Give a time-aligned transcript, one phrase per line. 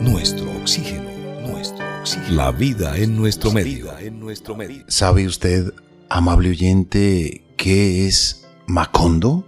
[0.00, 1.10] nuestro oxígeno,
[1.48, 2.36] nuestro oxígeno.
[2.36, 3.96] La vida en nuestro medio.
[3.98, 4.84] en nuestro medio.
[4.88, 5.72] ¿Sabe usted,
[6.08, 9.46] amable oyente, qué es Macondo?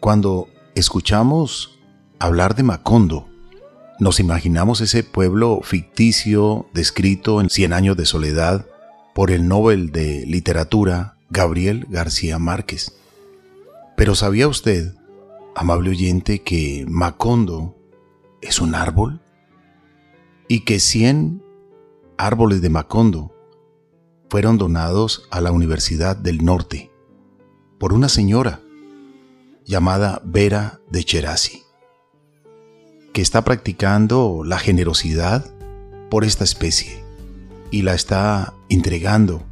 [0.00, 1.78] Cuando escuchamos
[2.18, 3.28] hablar de Macondo,
[3.98, 8.66] nos imaginamos ese pueblo ficticio descrito en Cien años de soledad
[9.14, 12.92] por el Nobel de Literatura Gabriel García Márquez.
[13.96, 14.94] Pero ¿sabía usted,
[15.54, 17.74] amable oyente, que Macondo
[18.42, 19.22] es un árbol?
[20.48, 21.42] Y que 100
[22.18, 23.34] árboles de Macondo
[24.28, 26.90] fueron donados a la Universidad del Norte
[27.78, 28.60] por una señora
[29.64, 31.66] llamada Vera de Cherasi
[33.16, 35.50] que está practicando la generosidad
[36.10, 37.02] por esta especie
[37.70, 39.42] y la está entregando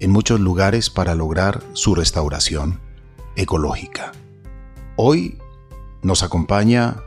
[0.00, 2.78] en muchos lugares para lograr su restauración
[3.34, 4.12] ecológica.
[4.96, 5.38] Hoy
[6.02, 7.02] nos acompaña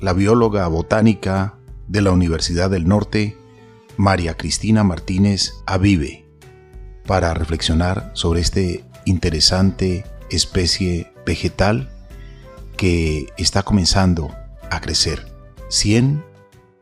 [0.00, 1.54] la bióloga botánica
[1.88, 3.36] de la Universidad del Norte,
[3.96, 6.26] María Cristina Martínez Avive,
[7.06, 11.90] para reflexionar sobre este interesante especie vegetal
[12.76, 14.34] que está comenzando
[14.70, 15.26] a crecer.
[15.68, 16.24] 100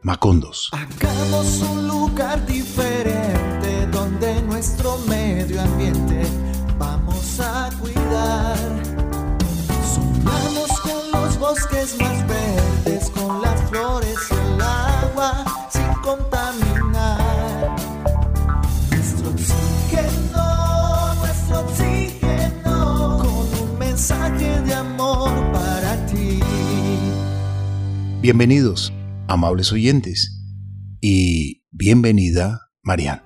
[0.03, 0.69] Macondos.
[0.73, 6.23] Hagamos un lugar diferente donde nuestro medio ambiente
[6.77, 8.59] vamos a cuidar.
[9.95, 12.72] Sumamos con los bosques más verdes,
[28.23, 28.93] Bienvenidos,
[29.27, 30.41] amables oyentes,
[31.01, 33.21] y bienvenida, Marian.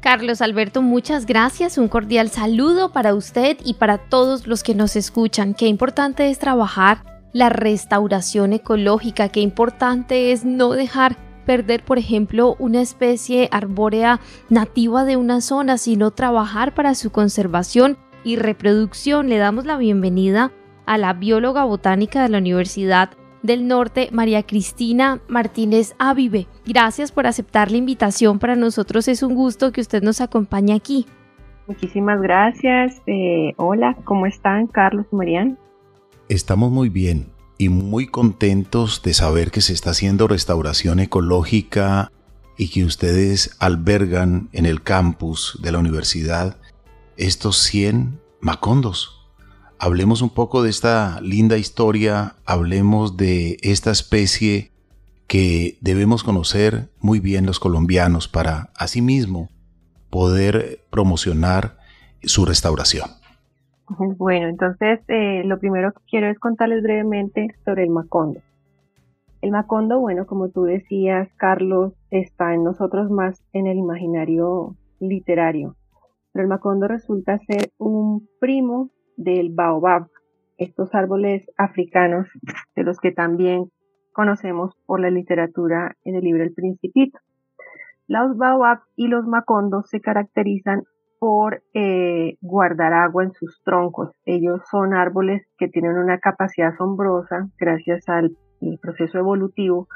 [0.00, 1.78] Carlos Alberto, muchas gracias.
[1.78, 5.54] Un cordial saludo para usted y para todos los que nos escuchan.
[5.54, 12.56] Qué importante es trabajar la restauración ecológica, qué importante es no dejar perder, por ejemplo,
[12.58, 19.30] una especie arbórea nativa de una zona, sino trabajar para su conservación y reproducción.
[19.30, 20.52] Le damos la bienvenida
[20.84, 26.46] a la bióloga botánica de la Universidad del Norte, María Cristina Martínez Avive.
[26.66, 28.38] Gracias por aceptar la invitación.
[28.38, 31.06] Para nosotros es un gusto que usted nos acompañe aquí.
[31.66, 33.00] Muchísimas gracias.
[33.06, 35.58] Eh, hola, ¿cómo están Carlos y Marian?
[36.28, 37.28] Estamos muy bien
[37.58, 42.10] y muy contentos de saber que se está haciendo restauración ecológica
[42.56, 46.56] y que ustedes albergan en el campus de la universidad
[47.16, 49.19] estos 100 macondos
[49.80, 54.70] hablemos un poco de esta linda historia, hablemos de esta especie
[55.26, 59.48] que debemos conocer muy bien los colombianos para asimismo
[60.10, 61.78] poder promocionar
[62.22, 63.08] su restauración.
[64.18, 68.40] Bueno, entonces eh, lo primero que quiero es contarles brevemente sobre el macondo.
[69.40, 75.76] El macondo, bueno, como tú decías, Carlos, está en nosotros más en el imaginario literario,
[76.32, 78.90] pero el macondo resulta ser un primo
[79.20, 80.08] del baobab,
[80.56, 82.26] estos árboles africanos
[82.74, 83.70] de los que también
[84.12, 87.18] conocemos por la literatura en el libro El Principito.
[88.08, 90.84] Los baobab y los macondos se caracterizan
[91.18, 94.10] por eh, guardar agua en sus troncos.
[94.24, 98.36] Ellos son árboles que tienen una capacidad asombrosa, gracias al
[98.80, 99.86] proceso evolutivo,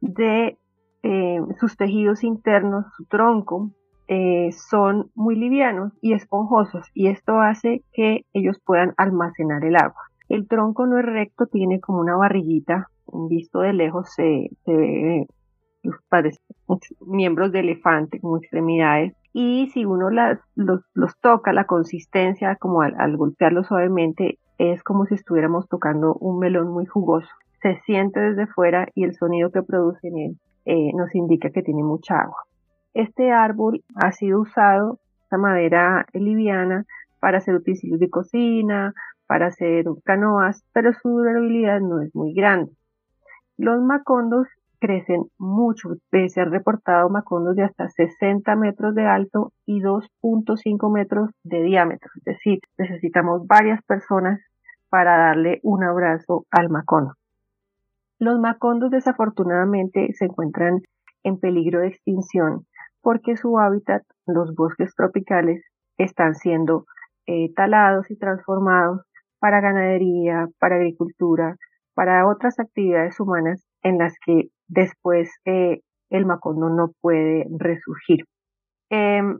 [0.00, 0.56] de
[1.02, 3.70] eh, sus tejidos internos, su tronco,
[4.08, 10.02] eh, son muy livianos y esponjosos y esto hace que ellos puedan almacenar el agua.
[10.28, 12.88] El tronco no es recto, tiene como una barriguita,
[13.28, 15.26] visto de lejos se, ve
[16.08, 16.38] parece,
[17.06, 23.62] miembros de elefante como extremidades y si uno los, toca, la consistencia como al, golpearlo
[23.62, 27.28] suavemente es como si estuviéramos tocando un melón muy jugoso.
[27.62, 31.62] Se siente desde fuera y el sonido que produce en él eh, nos indica que
[31.62, 32.47] tiene mucha agua.
[32.98, 36.84] Este árbol ha sido usado, esta madera liviana,
[37.20, 38.92] para hacer utensilios de cocina,
[39.28, 42.72] para hacer canoas, pero su durabilidad no es muy grande.
[43.56, 44.48] Los macondos
[44.80, 51.30] crecen mucho, se han reportado macondos de hasta 60 metros de alto y 2.5 metros
[51.44, 54.40] de diámetro, es decir, necesitamos varias personas
[54.88, 57.14] para darle un abrazo al macondo.
[58.18, 60.82] Los macondos desafortunadamente se encuentran
[61.22, 62.64] en peligro de extinción
[63.02, 65.64] porque su hábitat, los bosques tropicales,
[65.98, 66.84] están siendo
[67.26, 69.02] eh, talados y transformados
[69.38, 71.56] para ganadería, para agricultura,
[71.94, 75.80] para otras actividades humanas en las que después eh,
[76.10, 78.24] el macondo no puede resurgir.
[78.90, 79.38] Em,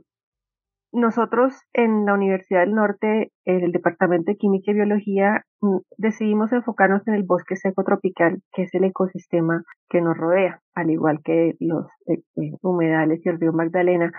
[0.91, 6.51] nosotros en la Universidad del Norte, en el Departamento de Química y Biología, mm, decidimos
[6.51, 11.19] enfocarnos en el bosque seco tropical, que es el ecosistema que nos rodea, al igual
[11.23, 14.11] que los eh, eh, humedales y el río Magdalena.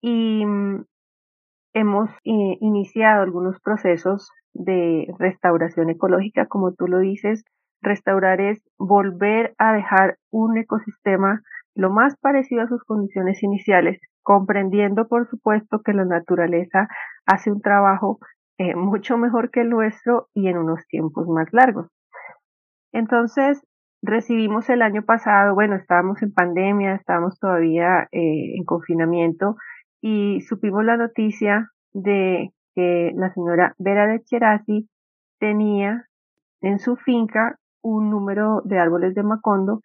[0.00, 0.84] Y mm,
[1.74, 7.44] hemos eh, iniciado algunos procesos de restauración ecológica, como tú lo dices.
[7.80, 11.42] Restaurar es volver a dejar un ecosistema
[11.74, 16.88] lo más parecido a sus condiciones iniciales, comprendiendo por supuesto que la naturaleza
[17.26, 18.18] hace un trabajo
[18.58, 21.88] eh, mucho mejor que el nuestro y en unos tiempos más largos.
[22.92, 23.62] Entonces,
[24.02, 29.56] recibimos el año pasado, bueno, estábamos en pandemia, estábamos todavía eh, en confinamiento
[30.02, 34.88] y supimos la noticia de que la señora Vera de Cherasi
[35.38, 36.06] tenía
[36.60, 39.80] en su finca un número de árboles de Macondo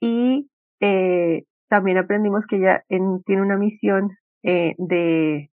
[0.00, 0.48] y
[0.80, 2.84] eh, también aprendimos que ella
[3.24, 4.10] tiene una misión
[4.42, 5.50] eh, de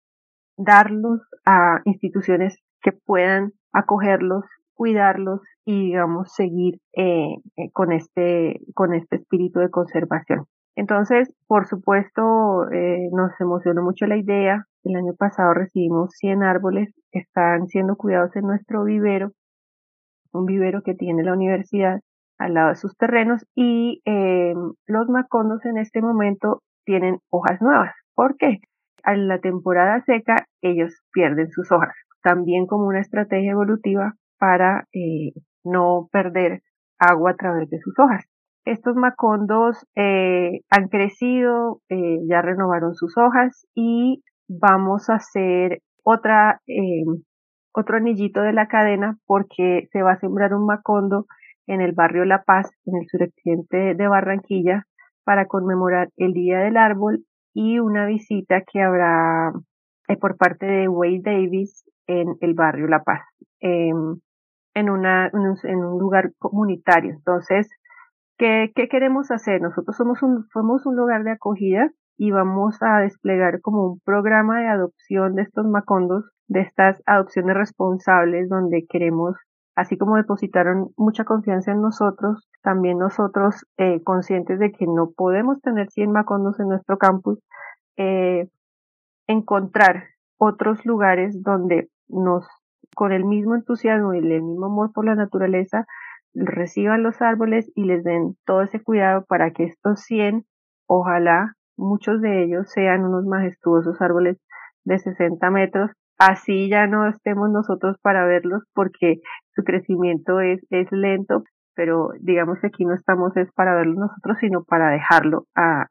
[0.57, 4.45] darlos a instituciones que puedan acogerlos,
[4.75, 10.45] cuidarlos y digamos seguir eh, eh, con este con este espíritu de conservación.
[10.77, 14.67] Entonces, por supuesto, eh, nos emocionó mucho la idea.
[14.85, 19.33] El año pasado recibimos 100 árboles que están siendo cuidados en nuestro vivero,
[20.33, 21.99] un vivero que tiene la universidad
[22.45, 24.55] al lado de sus terrenos y eh,
[24.87, 27.95] los macondos en este momento tienen hojas nuevas.
[28.15, 28.59] ¿Por qué?
[29.05, 35.33] En la temporada seca ellos pierden sus hojas, también como una estrategia evolutiva para eh,
[35.65, 36.63] no perder
[36.99, 38.25] agua a través de sus hojas.
[38.67, 46.61] Estos macondos eh, han crecido, eh, ya renovaron sus hojas y vamos a hacer otra,
[46.67, 47.05] eh,
[47.73, 51.27] otro anillito de la cadena porque se va a sembrar un macondo
[51.67, 54.87] en el barrio La Paz, en el suroccidente de Barranquilla,
[55.25, 57.25] para conmemorar el Día del Árbol
[57.55, 59.53] y una visita que habrá
[60.09, 63.23] eh, por parte de Wade Davis en el barrio La Paz,
[63.61, 64.21] em,
[64.75, 67.13] en, una, en un lugar comunitario.
[67.13, 67.69] Entonces,
[68.37, 69.63] ¿qué, ¿qué, queremos hacer?
[69.63, 74.61] Nosotros somos un, somos un lugar de acogida y vamos a desplegar como un programa
[74.61, 79.37] de adopción de estos macondos, de estas adopciones responsables, donde queremos
[79.77, 85.61] así como depositaron mucha confianza en nosotros, también nosotros eh, conscientes de que no podemos
[85.61, 87.41] tener 100 macondos en nuestro campus,
[87.97, 88.49] eh,
[89.27, 90.05] encontrar
[90.39, 92.47] otros lugares donde nos,
[92.95, 95.87] con el mismo entusiasmo y el mismo amor por la naturaleza,
[96.35, 100.45] reciban los árboles y les den todo ese cuidado para que estos 100,
[100.87, 104.39] ojalá muchos de ellos sean unos majestuosos árboles
[104.85, 109.21] de 60 metros así ya no estemos nosotros para verlos porque
[109.55, 111.45] su crecimiento es, es lento,
[111.75, 115.87] pero digamos que aquí no estamos es para verlo nosotros, sino para dejarlo a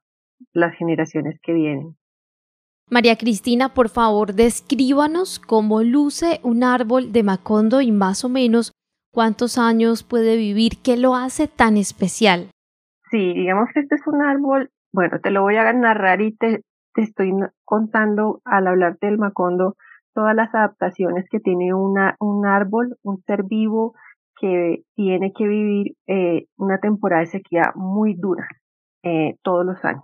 [0.53, 1.95] las generaciones que vienen.
[2.89, 8.71] María Cristina, por favor, descríbanos cómo luce un árbol de Macondo y más o menos
[9.11, 12.49] cuántos años puede vivir, qué lo hace tan especial.
[13.09, 16.63] Sí, digamos que este es un árbol, bueno, te lo voy a narrar y te,
[16.93, 17.31] te estoy
[17.63, 19.75] contando al hablarte del Macondo
[20.13, 23.93] todas las adaptaciones que tiene un árbol, un ser vivo
[24.39, 28.47] que tiene que vivir eh, una temporada de sequía muy dura
[29.03, 30.03] eh, todos los años.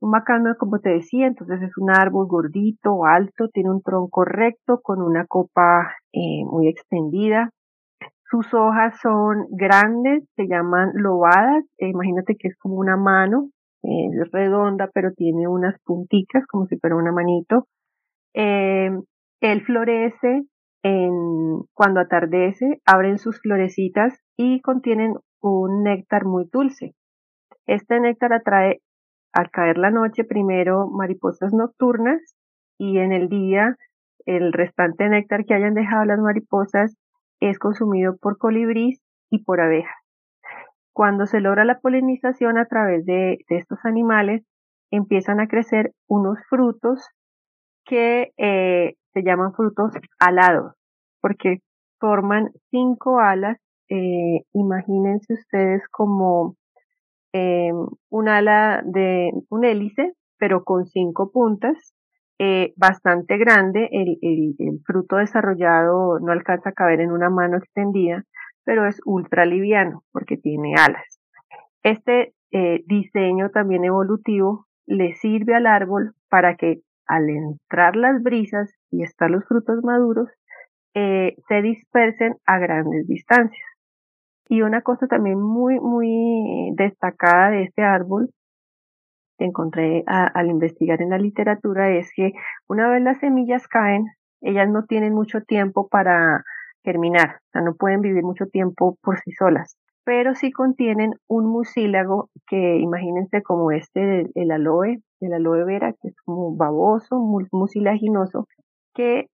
[0.00, 4.80] Un macano, como te decía, entonces es un árbol gordito, alto, tiene un tronco recto
[4.80, 7.50] con una copa eh, muy extendida.
[8.30, 11.64] Sus hojas son grandes, se llaman lobadas.
[11.78, 13.50] imagínate que es como una mano,
[13.82, 17.66] es redonda, pero tiene unas punticas como si fuera una manito.
[19.40, 20.44] Él florece
[20.82, 26.94] en, cuando atardece, abren sus florecitas y contienen un néctar muy dulce.
[27.66, 28.80] Este néctar atrae
[29.32, 32.20] al caer la noche primero mariposas nocturnas
[32.78, 33.76] y en el día
[34.26, 36.96] el restante néctar que hayan dejado las mariposas
[37.40, 39.94] es consumido por colibrís y por abejas.
[40.92, 44.44] Cuando se logra la polinización a través de, de estos animales,
[44.90, 47.08] empiezan a crecer unos frutos
[47.84, 50.74] que eh, se llaman frutos alados,
[51.20, 51.58] porque
[51.98, 53.58] forman cinco alas.
[53.88, 56.56] Eh, imagínense ustedes como
[57.32, 57.72] eh,
[58.08, 61.94] un ala de un hélice, pero con cinco puntas,
[62.38, 63.88] eh, bastante grande.
[63.92, 68.24] El, el, el, fruto desarrollado no alcanza a caber en una mano extendida,
[68.64, 71.20] pero es ultra liviano porque tiene alas.
[71.82, 78.72] Este eh, diseño también evolutivo le sirve al árbol para que al entrar las brisas
[78.90, 80.28] y estar los frutos maduros,
[80.94, 83.66] eh, se dispersen a grandes distancias.
[84.48, 88.30] Y una cosa también muy, muy destacada de este árbol
[89.38, 92.32] que encontré al investigar en la literatura es que
[92.68, 94.06] una vez las semillas caen,
[94.42, 96.44] ellas no tienen mucho tiempo para
[96.84, 101.46] germinar, o sea, no pueden vivir mucho tiempo por sí solas, pero sí contienen un
[101.46, 107.18] mucílago que imagínense como este el aloe, el aloe vera, que es como baboso,
[107.52, 108.46] mucilaginoso,
[108.94, 109.26] que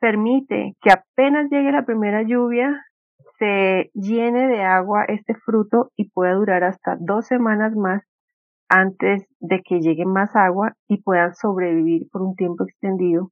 [0.00, 2.84] permite que apenas llegue la primera lluvia,
[3.38, 8.02] se llene de agua este fruto y pueda durar hasta dos semanas más
[8.68, 13.30] antes de que llegue más agua y puedan sobrevivir por un tiempo extendido,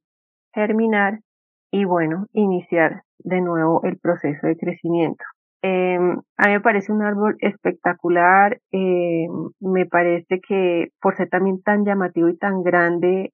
[0.53, 1.19] germinar
[1.71, 5.23] y bueno, iniciar de nuevo el proceso de crecimiento.
[5.61, 11.61] Em, a mí me parece un árbol espectacular, em, me parece que por ser también
[11.63, 13.33] tan llamativo y tan grande,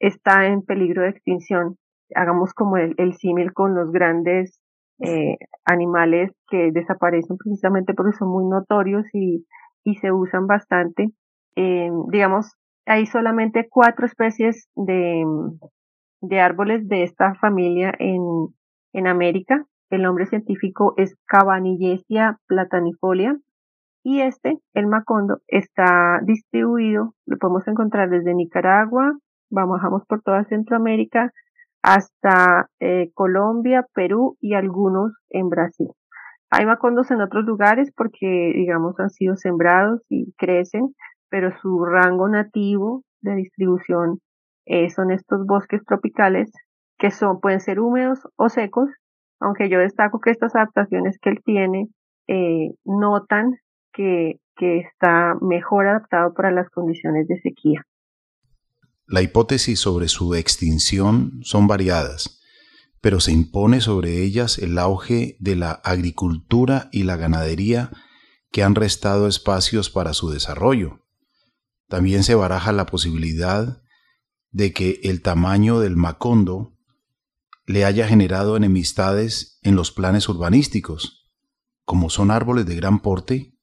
[0.00, 1.76] está en peligro de extinción.
[2.14, 4.60] Hagamos como el, el símil con los grandes
[5.00, 9.46] eh, animales que desaparecen precisamente porque son muy notorios y,
[9.84, 11.08] y se usan bastante.
[11.56, 12.54] Eh, digamos,
[12.86, 15.24] hay solamente cuatro especies de,
[16.20, 18.20] de árboles de esta familia en,
[18.92, 19.64] en América.
[19.90, 23.36] El nombre científico es Cabanillesia platanifolia
[24.02, 29.16] y este, el macondo, está distribuido, lo podemos encontrar desde Nicaragua,
[29.50, 31.32] vamos, por toda Centroamérica
[31.82, 35.88] hasta eh, Colombia, Perú y algunos en Brasil.
[36.50, 40.94] Hay macondos en otros lugares porque, digamos, han sido sembrados y crecen,
[41.28, 44.20] pero su rango nativo de distribución
[44.66, 46.50] eh, son estos bosques tropicales
[46.98, 48.88] que son, pueden ser húmedos o secos,
[49.40, 51.88] aunque yo destaco que estas adaptaciones que él tiene
[52.28, 53.56] eh, notan
[53.92, 57.82] que, que está mejor adaptado para las condiciones de sequía.
[59.06, 62.42] La hipótesis sobre su extinción son variadas,
[63.00, 67.90] pero se impone sobre ellas el auge de la agricultura y la ganadería
[68.50, 71.06] que han restado espacios para su desarrollo.
[71.88, 73.80] También se baraja la posibilidad
[74.50, 76.75] de que el tamaño del Macondo
[77.66, 81.28] le haya generado enemistades en los planes urbanísticos.
[81.84, 83.54] Como son árboles de gran porte,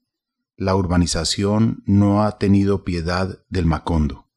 [0.56, 4.30] la urbanización no ha tenido piedad del Macondo.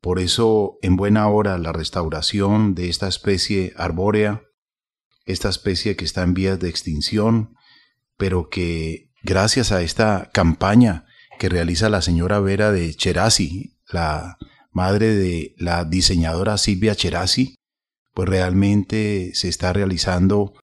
[0.00, 4.42] Por eso, en buena hora, la restauración de esta especie arbórea,
[5.24, 7.54] esta especie que está en vías de extinción,
[8.16, 11.06] pero que gracias a esta campaña
[11.38, 14.38] que realiza la señora Vera de Cherasi, la
[14.70, 17.56] madre de la diseñadora Silvia Cherasi,
[18.14, 20.54] pues realmente se está realizando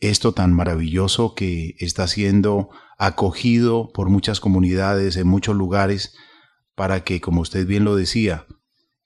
[0.00, 6.14] esto tan maravilloso que está siendo acogido por muchas comunidades en muchos lugares
[6.74, 8.46] para que, como usted bien lo decía,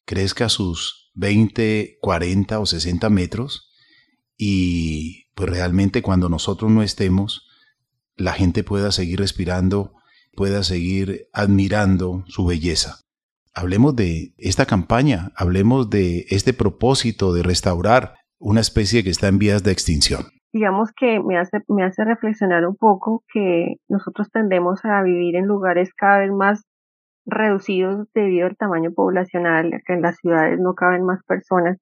[0.05, 3.73] crezca sus 20, 40 o 60 metros
[4.37, 7.49] y pues realmente cuando nosotros no estemos,
[8.17, 9.95] la gente pueda seguir respirando,
[10.35, 13.01] pueda seguir admirando su belleza.
[13.55, 19.39] Hablemos de esta campaña, hablemos de este propósito de restaurar una especie que está en
[19.39, 20.23] vías de extinción.
[20.53, 25.47] Digamos que me hace, me hace reflexionar un poco que nosotros tendemos a vivir en
[25.47, 26.65] lugares cada vez más
[27.27, 31.79] reducidos debido al tamaño poblacional, que en las ciudades no caben más personas.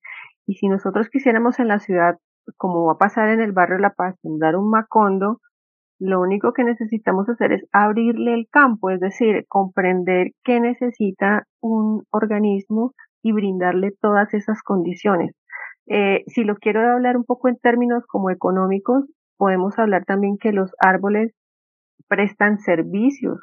[0.47, 2.17] Y si nosotros quisiéramos en la ciudad,
[2.57, 5.41] como va a pasar en el barrio La Paz, dar un macondo,
[6.00, 12.04] lo único que necesitamos hacer es abrirle el campo, es decir, comprender qué necesita un
[12.11, 15.37] organismo y brindarle todas esas condiciones.
[15.87, 19.04] Eh, si lo quiero hablar un poco en términos como económicos,
[19.37, 21.33] podemos hablar también que los árboles
[22.09, 23.38] prestan servicios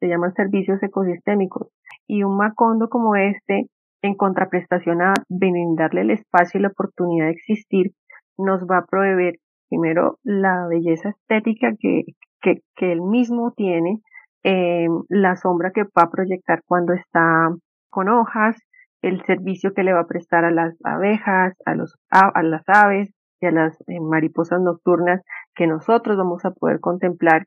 [0.00, 1.68] se llaman servicios ecosistémicos.
[2.06, 3.66] Y un macondo como este,
[4.02, 7.92] en contraprestación a brindarle el espacio y la oportunidad de existir,
[8.38, 9.36] nos va a proveer
[9.68, 12.04] primero la belleza estética que,
[12.40, 14.00] que, que él mismo tiene,
[14.48, 17.48] eh, la sombra que va a proyectar cuando está
[17.90, 18.56] con hojas,
[19.02, 23.12] el servicio que le va a prestar a las abejas, a, los, a, las aves
[23.40, 25.22] y a las eh, mariposas nocturnas
[25.54, 27.46] que nosotros vamos a poder contemplar.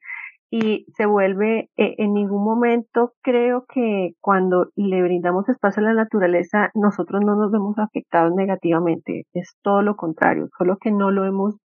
[0.52, 5.94] Y se vuelve eh, en ningún momento creo que cuando le brindamos espacio a la
[5.94, 9.26] naturaleza nosotros no nos vemos afectados negativamente.
[9.34, 11.56] Es todo lo contrario solo que no lo hemos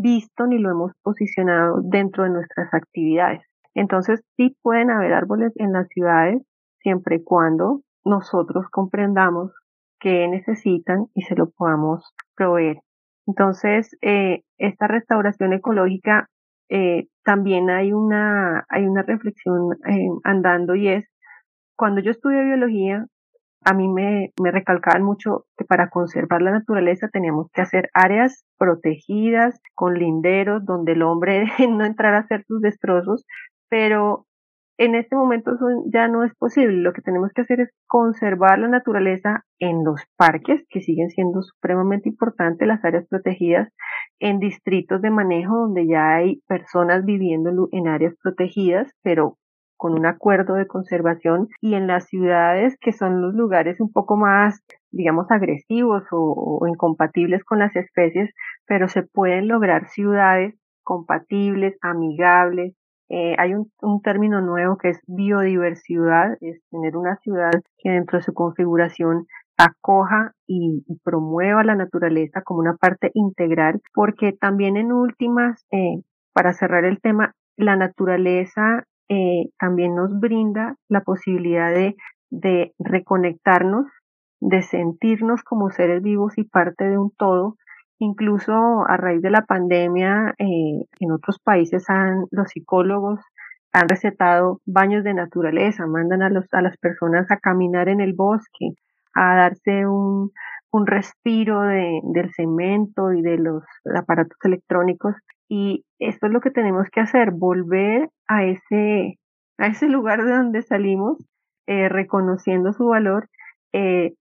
[0.00, 3.42] visto ni lo hemos posicionado dentro de nuestras actividades.
[3.74, 6.42] Entonces sí pueden haber árboles en las ciudades
[6.80, 9.52] siempre y cuando nosotros comprendamos
[10.00, 12.78] qué necesitan y se lo podamos proveer.
[13.26, 16.28] Entonces eh, esta restauración ecológica
[16.70, 21.06] eh, también hay una, hay una reflexión eh, andando y es,
[21.76, 23.06] cuando yo estudié biología,
[23.64, 28.44] a mí me, me recalcaban mucho que para conservar la naturaleza teníamos que hacer áreas
[28.58, 33.24] protegidas, con linderos, donde el hombre no entrara a hacer sus destrozos,
[33.68, 34.26] pero
[34.78, 35.50] en este momento
[35.92, 36.76] ya no es posible.
[36.76, 41.42] Lo que tenemos que hacer es conservar la naturaleza en los parques, que siguen siendo
[41.42, 43.68] supremamente importantes, las áreas protegidas,
[44.20, 49.36] en distritos de manejo donde ya hay personas viviendo en áreas protegidas, pero
[49.78, 54.16] con un acuerdo de conservación y en las ciudades que son los lugares un poco
[54.16, 58.30] más, digamos, agresivos o, incompatibles con las especies,
[58.66, 62.74] pero se pueden lograr ciudades compatibles, amigables.
[63.08, 63.70] Eh, hay un,
[64.02, 70.32] término nuevo que es biodiversidad, es tener una ciudad que dentro de su configuración acoja
[70.46, 76.84] y, promueva la naturaleza como una parte integral, porque también en últimas, eh, para cerrar
[76.84, 81.96] el tema, la naturaleza eh, también nos brinda la posibilidad de,
[82.30, 83.86] de reconectarnos,
[84.40, 87.56] de sentirnos como seres vivos y parte de un todo.
[87.98, 88.52] Incluso
[88.86, 93.20] a raíz de la pandemia, eh, en otros países han, los psicólogos
[93.72, 98.14] han recetado baños de naturaleza, mandan a, los, a las personas a caminar en el
[98.14, 98.74] bosque,
[99.14, 100.30] a darse un,
[100.70, 105.14] un respiro de, del cemento y de los aparatos electrónicos
[105.48, 109.18] y esto es lo que tenemos que hacer, volver a ese,
[109.58, 111.18] a ese lugar de donde salimos,
[111.66, 113.28] eh, reconociendo su valor,
[113.72, 114.14] eh,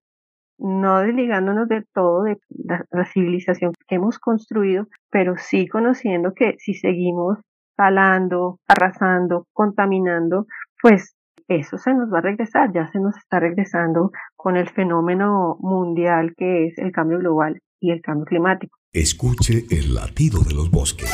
[0.57, 6.73] no desligándonos de todo de la, civilización que hemos construido, pero sí conociendo que si
[6.73, 7.39] seguimos
[7.75, 10.47] talando, arrasando, contaminando,
[10.81, 11.15] pues
[11.47, 16.33] eso se nos va a regresar, ya se nos está regresando con el fenómeno mundial
[16.35, 18.77] que es el cambio global y el cambio climático.
[18.93, 21.11] Escuche el latido de los bosques.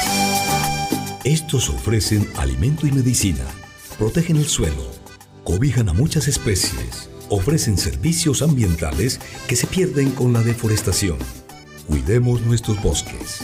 [1.25, 3.44] Estos ofrecen alimento y medicina,
[3.98, 4.86] protegen el suelo,
[5.44, 11.18] cobijan a muchas especies, ofrecen servicios ambientales que se pierden con la deforestación.
[11.86, 13.42] Cuidemos nuestros bosques.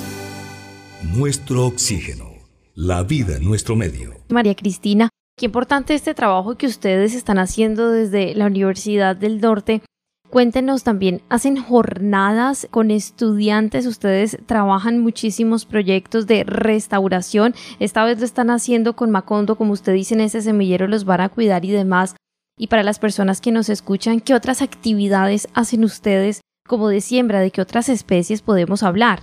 [1.04, 2.30] Nuestro oxígeno.
[2.76, 4.14] La vida en nuestro medio.
[4.30, 9.82] María Cristina, qué importante este trabajo que ustedes están haciendo desde la Universidad del Norte
[10.30, 13.88] Cuéntenos también, ¿hacen jornadas con estudiantes?
[13.88, 17.56] Ustedes trabajan muchísimos proyectos de restauración.
[17.80, 21.22] Esta vez lo están haciendo con Macondo, como usted dice, en ese semillero los van
[21.22, 22.16] a cuidar y demás.
[22.60, 27.40] Y para las personas que nos escuchan, ¿qué otras actividades hacen ustedes como de siembra?
[27.40, 29.22] ¿De qué otras especies podemos hablar?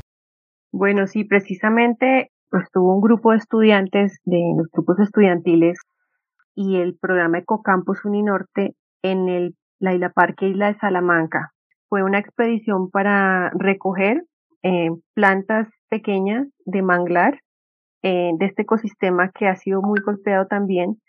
[0.73, 5.79] Bueno, sí, precisamente estuvo un grupo de estudiantes de los grupos estudiantiles
[6.57, 11.53] y el programa Ecocampus Uninorte en el la Isla Parque Isla de Salamanca.
[11.89, 14.25] Fue una expedición para recoger
[14.63, 17.41] eh, plantas pequeñas de manglar
[18.03, 21.01] eh, de este ecosistema que ha sido muy golpeado también.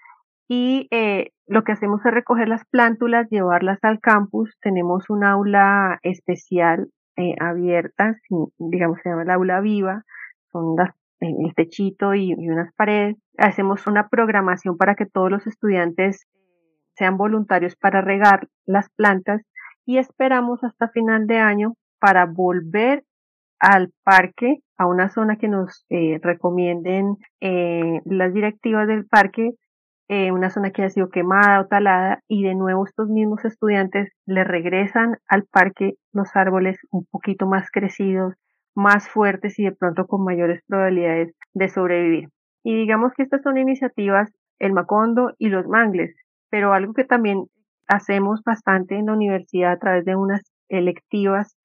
[0.47, 4.56] Y eh, lo que hacemos es recoger las plántulas, llevarlas al campus.
[4.62, 6.89] Tenemos un aula especial
[7.39, 8.15] abierta,
[8.60, 10.03] digamos se llama el aula viva,
[10.51, 10.75] son
[11.19, 13.17] el techito y, unas paredes.
[13.38, 16.27] Hacemos una programación para que todos los estudiantes
[16.97, 19.41] sean voluntarios para regar las plantas
[19.86, 23.03] y esperamos hasta final de año para volver
[23.60, 29.51] al parque, a una zona que nos eh, recomienden eh, las directivas del parque,
[30.10, 34.12] eh, una zona que ha sido quemada o talada y de nuevo estos mismos estudiantes
[34.25, 38.36] le regresan al parque los árboles un poquito más crecidos,
[38.75, 42.29] más fuertes y de pronto con mayores probabilidades de sobrevivir.
[42.63, 46.15] Y digamos que estas son iniciativas, el Macondo y los Mangles,
[46.49, 47.45] pero algo que también
[47.88, 51.57] hacemos bastante en la universidad a través de unas electivas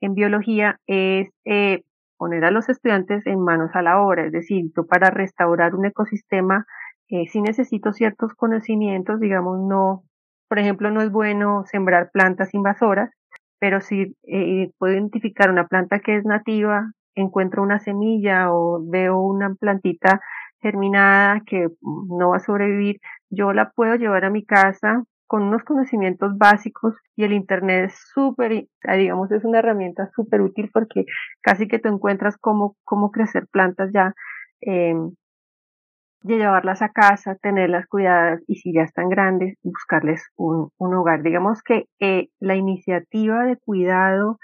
[0.00, 1.82] en biología es eh,
[2.16, 5.84] poner a los estudiantes en manos a la obra, es decir, yo para restaurar un
[5.86, 6.66] ecosistema
[7.08, 10.02] eh, sí necesito ciertos conocimientos, digamos, no,
[10.48, 13.10] por ejemplo, no es bueno sembrar plantas invasoras,
[13.60, 19.18] pero si eh, puedo identificar una planta que es nativa, encuentro una semilla o veo
[19.20, 20.20] una plantita
[20.60, 25.64] germinada que no va a sobrevivir, yo la puedo llevar a mi casa con unos
[25.64, 31.04] conocimientos básicos y el Internet es súper, digamos, es una herramienta súper útil porque
[31.42, 34.14] casi que tú encuentras cómo, cómo crecer plantas ya,
[34.60, 34.94] eh,
[36.22, 41.22] llevarlas a casa, tenerlas cuidadas y si ya están grandes, buscarles un, un hogar.
[41.22, 44.38] Digamos que eh, la iniciativa de cuidado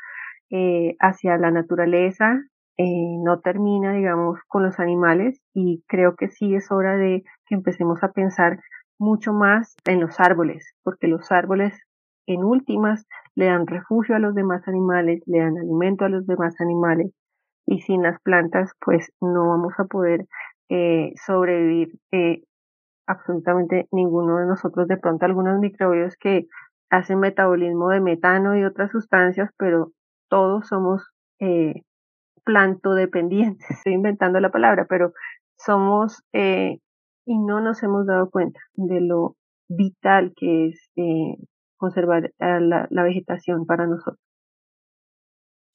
[0.51, 2.40] eh, hacia la naturaleza
[2.79, 7.23] eh, no termina, digamos, con los animales y creo que sí es hora de
[7.54, 8.60] empecemos a pensar
[8.98, 11.78] mucho más en los árboles, porque los árboles
[12.26, 16.60] en últimas le dan refugio a los demás animales, le dan alimento a los demás
[16.60, 17.12] animales
[17.66, 20.26] y sin las plantas pues no vamos a poder
[20.68, 22.42] eh, sobrevivir eh,
[23.06, 26.46] absolutamente ninguno de nosotros, de pronto algunos microbios que
[26.90, 29.92] hacen metabolismo de metano y otras sustancias, pero
[30.28, 31.02] todos somos
[31.40, 31.82] eh,
[32.44, 35.12] plantodependientes, estoy inventando la palabra, pero
[35.56, 36.78] somos eh,
[37.24, 39.37] y no nos hemos dado cuenta de lo
[39.68, 41.37] vital que es eh,
[41.76, 44.20] conservar la, la vegetación para nosotros.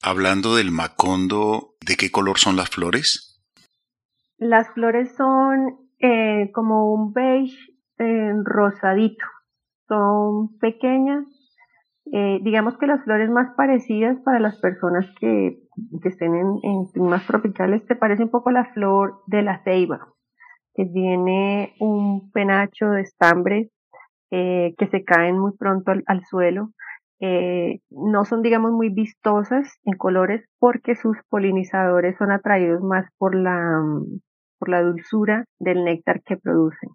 [0.02, 3.42] Hablando del macondo, ¿de qué color son las flores?
[4.38, 7.56] Las flores son eh, como un beige
[7.98, 9.24] eh, rosadito.
[9.88, 11.24] Son pequeñas.
[12.12, 15.58] Eh, digamos que las flores más parecidas para las personas que,
[16.00, 20.14] que estén en, en, climas tropicales te parece un poco la flor de la ceiba,
[20.78, 23.68] que tiene un penacho de estambres
[24.30, 26.70] eh, que se caen muy pronto al, suelo.
[27.18, 33.34] Eh, no son, digamos, muy vistosas en colores porque sus polinizadores son atraídos más por
[33.34, 33.82] la,
[34.60, 36.90] por la dulzura del néctar que producen.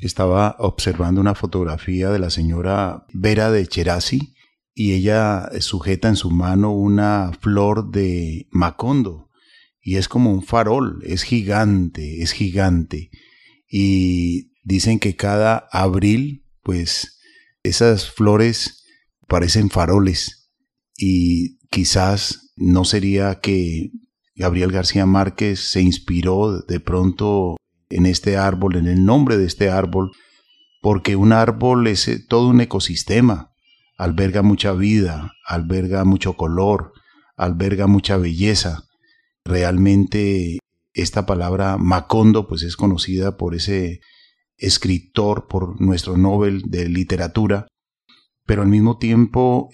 [0.00, 4.32] Estaba observando una fotografía de la señora Vera de Cherasi
[4.74, 9.29] y ella sujeta en su mano una flor de macondo
[9.82, 13.10] y es como un farol, es gigante, es gigante.
[13.68, 17.18] Y dicen que cada abril, pues
[17.62, 18.84] esas flores
[19.26, 20.50] parecen faroles
[20.96, 23.90] y quizás no sería que
[24.34, 27.56] Gabriel García Márquez se inspiró de pronto
[27.88, 30.12] en este árbol, en el nombre de este árbol,
[30.80, 33.52] porque un árbol es eh, todo un ecosistema,
[33.98, 36.92] alberga mucha vida, alberga mucho color,
[37.36, 38.84] alberga mucha belleza.
[39.44, 40.58] Realmente
[40.92, 44.00] esta palabra Macondo pues es conocida por ese
[44.56, 47.66] escritor, por nuestro Nobel de literatura,
[48.46, 49.70] pero al mismo tiempo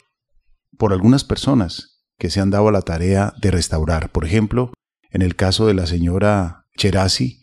[0.79, 4.13] por algunas personas que se han dado la tarea de restaurar.
[4.13, 4.73] Por ejemplo,
[5.11, 7.43] en el caso de la señora Cherasi,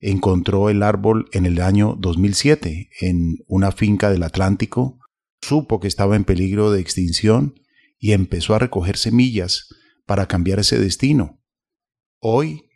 [0.00, 4.98] encontró el árbol en el año 2007 en una finca del Atlántico,
[5.42, 7.54] supo que estaba en peligro de extinción
[7.98, 9.68] y empezó a recoger semillas
[10.06, 11.39] para cambiar ese destino.
[12.22, 12.68] Hoy,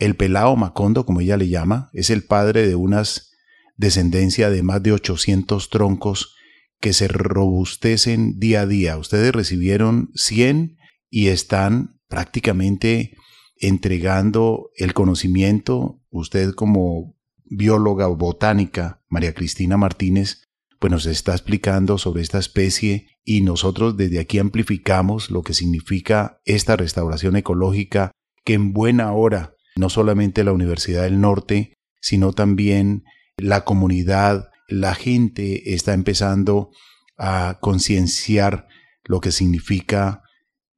[0.00, 3.30] el pelao Macondo, como ella le llama, es el padre de unas
[3.76, 6.34] descendencia de más de 800 troncos
[6.80, 8.98] que se robustecen día a día.
[8.98, 10.78] Ustedes recibieron 100
[11.10, 13.16] y están prácticamente
[13.56, 16.00] entregando el conocimiento.
[16.10, 20.42] Usted como bióloga botánica, María Cristina Martínez,
[20.80, 26.40] pues nos está explicando sobre esta especie y nosotros desde aquí amplificamos lo que significa
[26.44, 28.10] esta restauración ecológica
[28.44, 33.04] que en buena hora no solamente la Universidad del Norte, sino también
[33.36, 36.70] la comunidad la gente está empezando
[37.18, 38.68] a concienciar
[39.04, 40.22] lo que significa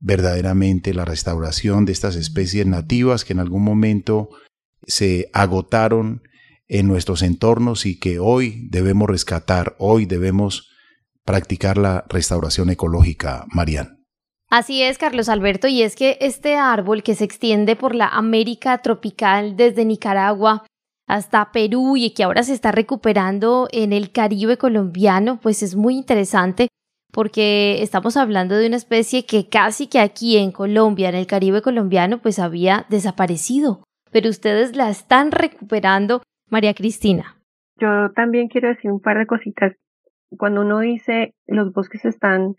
[0.00, 4.31] verdaderamente la restauración de estas especies nativas que en algún momento
[4.87, 6.22] se agotaron
[6.68, 10.70] en nuestros entornos y que hoy debemos rescatar, hoy debemos
[11.24, 14.04] practicar la restauración ecológica, Marian.
[14.50, 18.78] Así es, Carlos Alberto, y es que este árbol que se extiende por la América
[18.78, 20.64] tropical desde Nicaragua
[21.07, 25.96] hasta Perú y que ahora se está recuperando en el Caribe colombiano, pues es muy
[25.96, 26.68] interesante
[27.12, 31.62] porque estamos hablando de una especie que casi que aquí en Colombia, en el Caribe
[31.62, 37.37] colombiano, pues había desaparecido, pero ustedes la están recuperando, María Cristina.
[37.78, 39.74] Yo también quiero decir un par de cositas.
[40.37, 42.57] Cuando uno dice los bosques están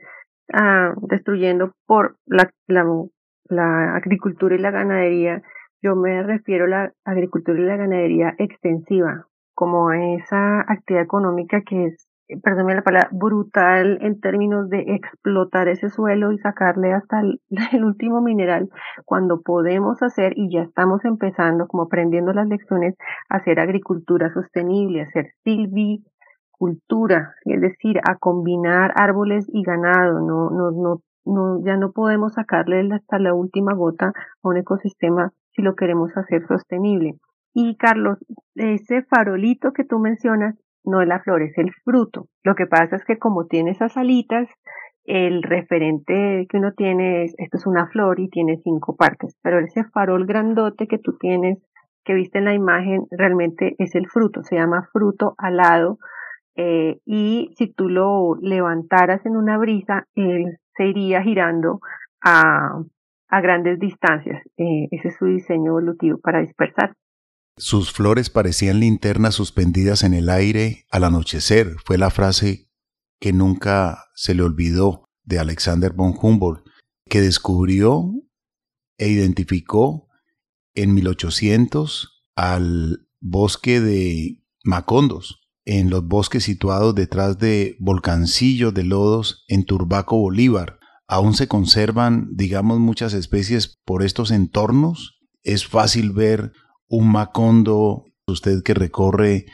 [0.53, 2.85] ah, destruyendo por la, la,
[3.49, 5.41] la agricultura y la ganadería,
[5.81, 11.85] yo me refiero a la agricultura y la ganadería extensiva, como esa actividad económica que
[11.85, 12.07] es,
[12.41, 17.21] perdónme la palabra, brutal en términos de explotar ese suelo y sacarle hasta
[17.71, 18.69] el, último mineral,
[19.05, 22.95] cuando podemos hacer, y ya estamos empezando, como aprendiendo las lecciones,
[23.29, 25.33] hacer agricultura sostenible, hacer
[26.55, 32.33] silvicultura, es decir, a combinar árboles y ganado, no, no, no, no, ya no podemos
[32.33, 37.15] sacarle hasta la última gota a un ecosistema si lo queremos hacer sostenible.
[37.53, 38.17] Y Carlos,
[38.55, 42.27] ese farolito que tú mencionas no es la flor, es el fruto.
[42.43, 44.47] Lo que pasa es que como tiene esas alitas,
[45.05, 49.59] el referente que uno tiene es, esto es una flor y tiene cinco partes, pero
[49.59, 51.59] ese farol grandote que tú tienes,
[52.03, 55.97] que viste en la imagen, realmente es el fruto, se llama fruto alado,
[56.55, 61.79] eh, y si tú lo levantaras en una brisa, él se iría girando
[62.21, 62.81] a,
[63.27, 64.41] a grandes distancias.
[64.57, 66.93] Eh, ese es su diseño evolutivo para dispersar.
[67.57, 72.67] Sus flores parecían linternas suspendidas en el aire al anochecer, fue la frase
[73.19, 76.65] que nunca se le olvidó de Alexander von Humboldt,
[77.09, 78.11] que descubrió
[78.97, 80.09] e identificó
[80.73, 89.45] en 1800 al bosque de Macondos, en los bosques situados detrás de volcancillos de lodos
[89.47, 95.19] en Turbaco, Bolívar, aún se conservan, digamos, muchas especies por estos entornos.
[95.43, 96.51] Es fácil ver
[96.87, 99.45] un macondo Usted que recorre,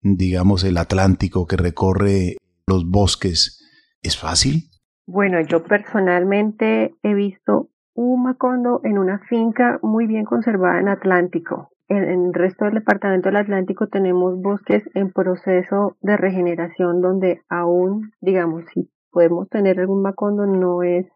[0.00, 3.60] digamos, el Atlántico, que recorre los bosques,
[4.02, 4.70] ¿es fácil?
[5.06, 11.68] Bueno, yo personalmente he visto un macondo en una finca muy bien conservada en Atlántico.
[11.88, 18.12] En, el resto del departamento del Atlántico tenemos bosques en proceso de regeneración donde aún,
[18.20, 21.06] digamos, si podemos tener algún macondo, no es,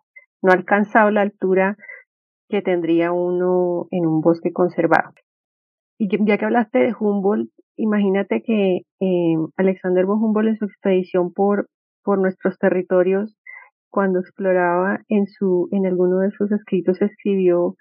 [0.42, 1.76] no ha alcanzado la altura
[2.48, 5.12] que tendría uno en un bosque conservado.
[5.98, 11.33] Y ya que hablaste de Humboldt, imagínate que eh, Alexander von Humboldt en su expedición
[11.33, 11.68] por,
[12.04, 13.37] por nuestros territorios,
[13.90, 17.74] cuando exploraba en su, en alguno de sus escritos escribió,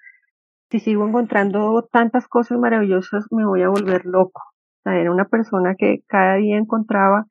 [0.70, 4.42] si sigo encontrando tantas cosas maravillosas, me voy a volver loco.
[4.86, 7.26] Era una persona que cada día encontraba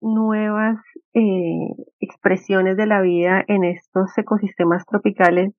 [0.00, 0.78] nuevas
[1.14, 1.68] eh,
[2.00, 5.52] expresiones de la vida en estos ecosistemas tropicales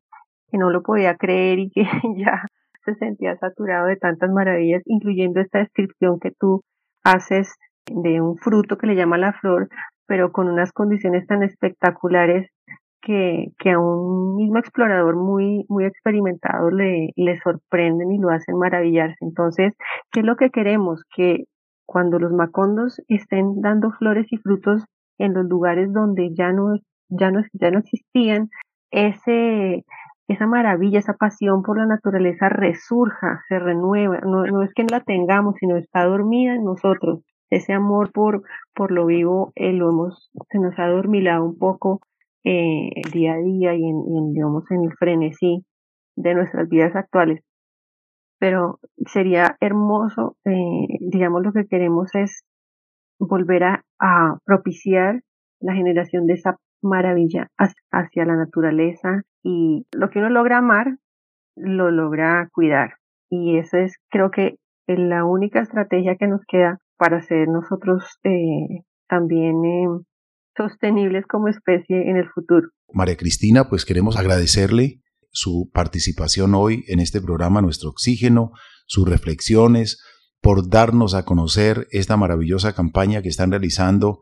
[0.52, 1.84] que no lo podía creer y que
[2.18, 2.46] ya
[2.86, 6.62] se sentía saturado de tantas maravillas, incluyendo esta descripción que tú
[7.04, 9.70] haces de un fruto que le llama la flor,
[10.06, 12.50] pero con unas condiciones tan espectaculares
[13.04, 18.58] que, que a un mismo explorador muy, muy experimentado le, le sorprenden y lo hacen
[18.58, 19.18] maravillarse.
[19.22, 19.74] Entonces,
[20.12, 21.04] ¿qué es lo que queremos?
[21.16, 21.46] Que
[21.86, 24.86] cuando los macondos estén dando flores y frutos
[25.18, 26.78] en los lugares donde ya no,
[27.10, 28.50] ya no, ya no existían,
[28.90, 29.86] ese,
[30.28, 34.22] esa maravilla, esa pasión por la naturaleza resurja, se renueva.
[34.22, 37.22] No, no es que no la tengamos, sino está dormida en nosotros.
[37.50, 42.02] Ese amor por, por lo vivo eh, lo hemos, se nos ha dormilado un poco
[42.44, 45.66] eh, día a día y en, digamos, en el frenesí
[46.16, 47.42] de nuestras vidas actuales.
[48.40, 52.44] Pero sería hermoso, eh, digamos, lo que queremos es
[53.20, 55.22] volver a, a propiciar
[55.60, 60.98] la generación de esa maravilla hacia la naturaleza y lo que uno logra amar,
[61.56, 62.96] lo logra cuidar.
[63.30, 68.84] Y esa es, creo que, la única estrategia que nos queda para ser nosotros eh,
[69.08, 69.88] también eh,
[70.56, 72.70] sostenibles como especie en el futuro.
[72.92, 78.52] María Cristina, pues queremos agradecerle su participación hoy en este programa Nuestro Oxígeno,
[78.86, 80.02] sus reflexiones,
[80.42, 84.22] por darnos a conocer esta maravillosa campaña que están realizando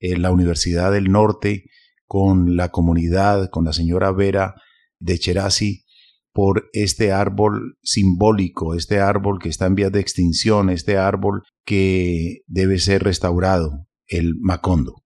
[0.00, 1.64] en la Universidad del Norte
[2.06, 4.54] con la comunidad, con la señora Vera
[4.98, 5.84] de Cherasi,
[6.32, 12.40] por este árbol simbólico, este árbol que está en vías de extinción, este árbol que
[12.46, 15.02] debe ser restaurado, el Macondo.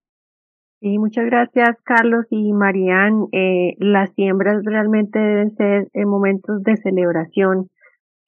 [0.84, 3.28] Sí, muchas gracias Carlos y Marían.
[3.32, 7.70] Eh, las siembras realmente deben ser en momentos de celebración,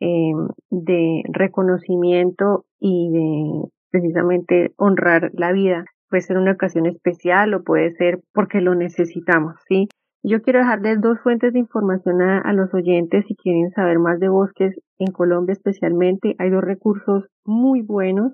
[0.00, 0.32] eh,
[0.70, 7.92] de reconocimiento y de precisamente honrar la vida puede ser una ocasión especial o puede
[7.96, 9.90] ser porque lo necesitamos, ¿sí?
[10.22, 14.30] Yo quiero dejarles dos fuentes de información a, los oyentes si quieren saber más de
[14.30, 16.34] bosques en Colombia especialmente.
[16.38, 18.32] Hay dos recursos muy buenos.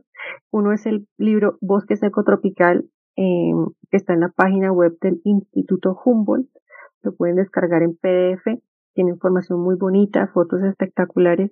[0.52, 6.48] Uno es el libro Bosques Ecotropical, que está en la página web del Instituto Humboldt.
[7.02, 8.60] Lo pueden descargar en PDF.
[8.94, 11.50] Tiene información muy bonita, fotos espectaculares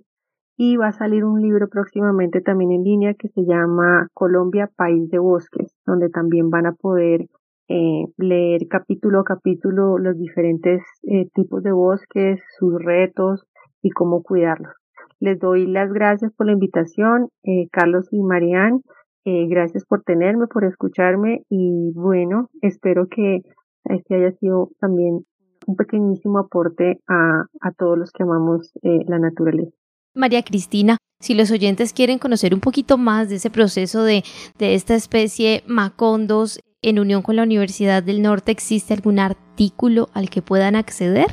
[0.63, 5.09] y va a salir un libro próximamente también en línea que se llama Colombia, País
[5.09, 7.29] de Bosques, donde también van a poder
[7.69, 13.47] eh, leer capítulo a capítulo los diferentes eh, tipos de bosques, sus retos
[13.81, 14.75] y cómo cuidarlos.
[15.19, 18.81] Les doy las gracias por la invitación, eh, Carlos y Marianne.
[19.25, 23.43] Gracias por tenerme, por escucharme y bueno, espero que
[23.85, 25.25] este haya sido también
[25.67, 29.77] un pequeñísimo aporte a, a todos los que amamos la naturaleza.
[30.15, 34.25] María Cristina, si los oyentes quieren conocer un poquito más de ese proceso de,
[34.59, 40.31] de esta especie Macondos en unión con la Universidad del Norte, ¿existe algún artículo al
[40.31, 41.27] que puedan acceder?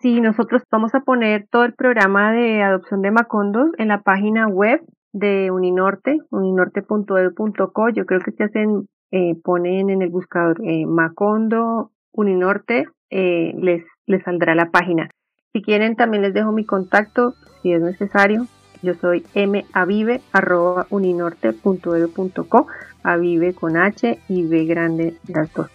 [0.00, 4.46] Sí, nosotros vamos a poner todo el programa de adopción de Macondos en la página
[4.46, 4.80] web
[5.14, 7.88] de Uninorte, uninorte.edu.co.
[7.90, 13.84] Yo creo que se hacen, eh, ponen en el buscador eh, Macondo Uninorte, eh, les,
[14.06, 15.08] les saldrá la página.
[15.52, 18.46] Si quieren, también les dejo mi contacto si es necesario.
[18.82, 19.24] Yo soy
[19.72, 22.66] mavive.uninorte.edu.co,
[23.02, 25.68] avive con H y B grande las dos.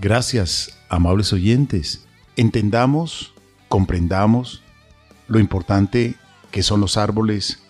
[0.00, 2.06] Gracias, amables oyentes.
[2.36, 3.34] Entendamos,
[3.68, 4.62] comprendamos
[5.26, 6.16] lo importante
[6.50, 7.67] que son los árboles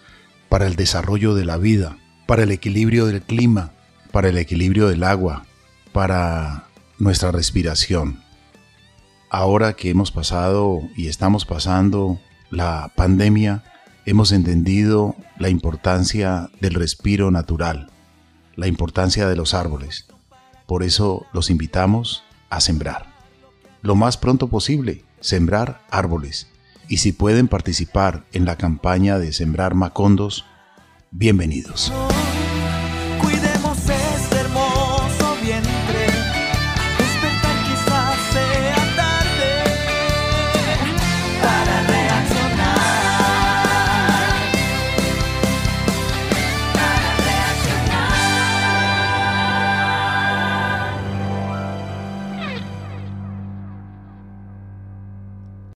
[0.49, 3.73] para el desarrollo de la vida, para el equilibrio del clima,
[4.13, 5.45] para el equilibrio del agua,
[5.93, 8.23] para nuestra respiración
[9.31, 12.19] ahora que hemos pasado y estamos pasando
[12.51, 13.65] la pandemia,
[14.07, 17.91] hemos entendido la importancia del respiro natural,
[18.57, 20.07] la importancia de los árboles.
[20.67, 23.07] Por eso los invitamos a sembrar.
[23.83, 26.49] Lo más pronto posible, sembrar árboles.
[26.89, 30.45] Y si pueden participar en la campaña de sembrar macondos,
[31.11, 31.91] Bienvenidos.